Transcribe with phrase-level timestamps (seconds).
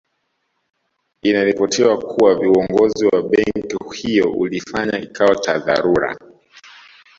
[1.21, 6.17] Inaripotiwa kuwa uongozi wa benki hiyo ulifanya kikao cha dharura